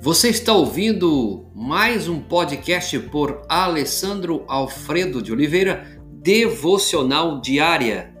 [0.00, 8.14] Você está ouvindo mais um podcast por Alessandro Alfredo de Oliveira, Devocional Diária.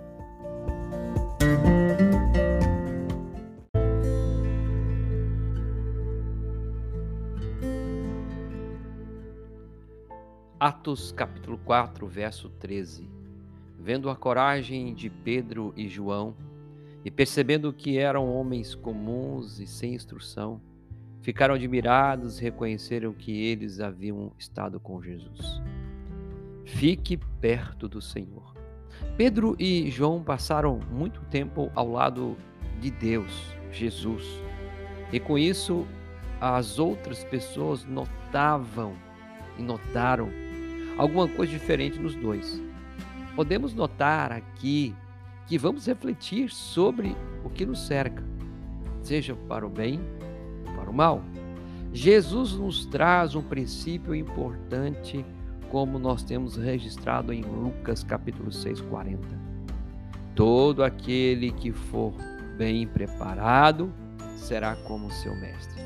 [10.58, 13.08] Atos capítulo 4, verso 13.
[13.78, 16.34] Vendo a coragem de Pedro e João,
[17.04, 20.60] e percebendo que eram homens comuns e sem instrução,
[21.20, 25.60] ficaram admirados reconheceram que eles haviam estado com Jesus.
[26.64, 28.54] Fique perto do Senhor.
[29.16, 32.36] Pedro e João passaram muito tempo ao lado
[32.80, 34.24] de Deus, Jesus,
[35.12, 35.86] e com isso
[36.40, 38.94] as outras pessoas notavam
[39.58, 40.28] e notaram
[40.96, 42.62] alguma coisa diferente nos dois.
[43.34, 44.94] Podemos notar aqui
[45.46, 48.22] que vamos refletir sobre o que nos cerca,
[49.02, 50.00] seja para o bem
[50.92, 51.22] mal.
[51.92, 55.24] Jesus nos traz um princípio importante,
[55.70, 59.20] como nós temos registrado em Lucas capítulo 6, 40.
[60.34, 62.12] Todo aquele que for
[62.56, 63.92] bem preparado
[64.36, 65.82] será como seu mestre.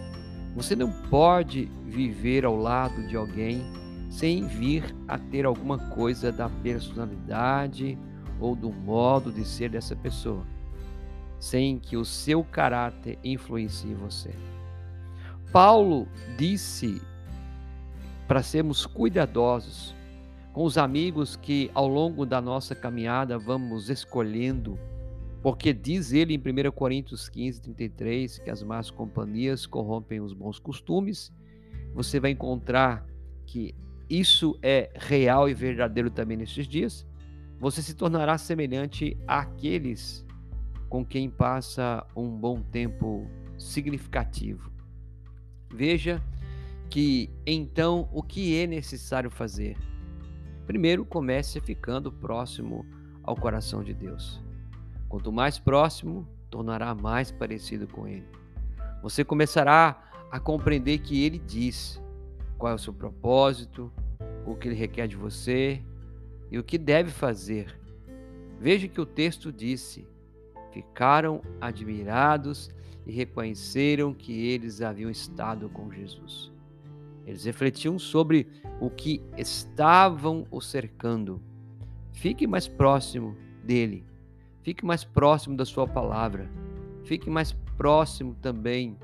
[0.55, 3.63] Você não pode viver ao lado de alguém
[4.11, 7.99] sem vir a ter alguma coisa da personalidade,
[8.39, 10.45] ou do modo de ser dessa pessoa,
[11.39, 14.35] sem que o seu caráter influencie você.
[15.53, 16.09] Paulo
[16.39, 17.03] disse
[18.27, 19.95] para sermos cuidadosos
[20.51, 24.79] com os amigos que ao longo da nossa caminhada vamos escolhendo,
[25.43, 30.59] porque diz ele em 1 Coríntios 15, 33 que as más companhias corrompem os bons
[30.59, 31.31] costumes.
[31.95, 33.07] Você vai encontrar
[33.45, 33.75] que
[34.09, 37.07] isso é real e verdadeiro também nesses dias
[37.61, 40.25] você se tornará semelhante àqueles
[40.89, 44.72] com quem passa um bom tempo significativo.
[45.73, 46.23] Veja
[46.91, 49.77] que então o que é necessário fazer?
[50.67, 52.85] Primeiro, comece ficando próximo
[53.23, 54.43] ao coração de Deus.
[55.09, 58.27] Quanto mais próximo, tornará mais parecido com Ele.
[59.03, 62.01] Você começará a compreender que Ele diz
[62.59, 63.91] qual é o seu propósito,
[64.47, 65.83] o que Ele requer de você
[66.51, 67.75] e o que deve fazer.
[68.61, 70.07] Veja que o texto disse:
[70.73, 72.71] ficaram admirados
[73.07, 76.51] e reconheceram que eles haviam estado com Jesus.
[77.27, 78.49] Eles refletiam sobre
[78.81, 81.41] o que estavam o cercando.
[82.13, 84.05] Fique mais próximo dele.
[84.63, 86.51] Fique mais próximo da sua palavra.
[87.05, 88.97] Fique mais próximo também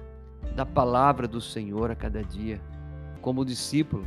[0.54, 2.60] da palavra do Senhor a cada dia.
[3.20, 4.04] Como discípulo,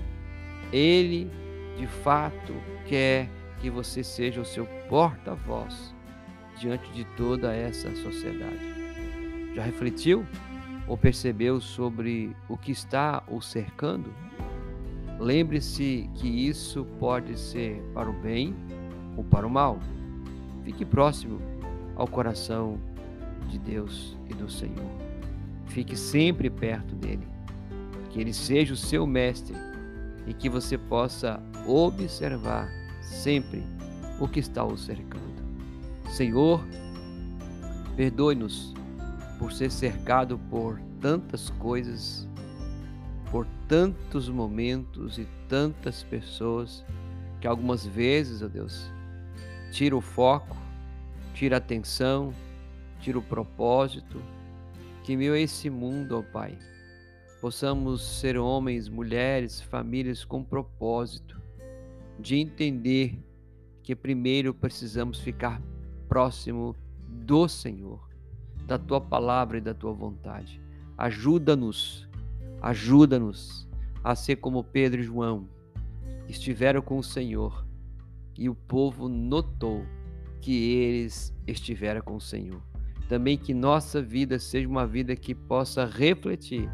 [0.72, 1.30] ele
[1.78, 2.54] de fato
[2.86, 3.30] quer
[3.60, 5.94] que você seja o seu porta-voz
[6.62, 8.60] diante de toda essa sociedade.
[9.56, 10.24] Já refletiu
[10.88, 14.14] ou percebeu sobre o que está o cercando?
[15.20, 18.56] Lembre-se que isso pode ser para o bem
[19.18, 19.80] ou para o mal.
[20.64, 21.42] Fique próximo
[21.96, 22.80] ao coração
[23.50, 24.92] de Deus e do Senhor.
[25.66, 27.28] Fique sempre perto dele.
[28.12, 29.56] Que ele seja o seu mestre
[30.28, 32.70] e que você possa observar
[33.02, 33.64] sempre
[34.20, 35.31] o que está o cercando.
[36.12, 36.62] Senhor,
[37.96, 38.74] perdoe-nos
[39.40, 42.28] por ser cercado por tantas coisas,
[43.32, 46.84] por tantos momentos e tantas pessoas
[47.40, 48.92] que algumas vezes, ó Deus,
[49.72, 50.58] tira o foco,
[51.34, 52.34] tira a atenção,
[53.00, 54.22] tira o propósito.
[55.06, 56.58] Que meu esse mundo, ó Pai,
[57.40, 61.42] possamos ser homens, mulheres, famílias com propósito,
[62.20, 63.18] de entender
[63.82, 65.62] que primeiro precisamos ficar
[66.12, 66.76] próximo
[67.08, 68.06] do Senhor,
[68.68, 70.62] da tua palavra e da tua vontade.
[70.98, 72.06] Ajuda-nos,
[72.62, 73.66] ajuda-nos
[74.04, 75.48] a ser como Pedro e João,
[76.26, 77.66] que estiveram com o Senhor
[78.38, 79.86] e o povo notou
[80.42, 82.62] que eles estiveram com o Senhor.
[83.08, 86.70] Também que nossa vida seja uma vida que possa refletir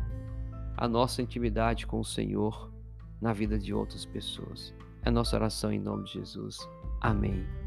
[0.75, 2.73] a nossa intimidade com o Senhor
[3.21, 4.73] na vida de outras pessoas.
[5.03, 6.57] É nossa oração em nome de Jesus.
[7.01, 7.66] Amém.